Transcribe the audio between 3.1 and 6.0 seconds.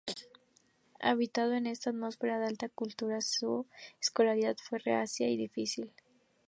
su escolarización fue reacia y difícil.